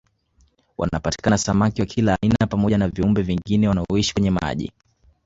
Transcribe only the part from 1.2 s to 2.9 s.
samaki wa kila aina pamoja wa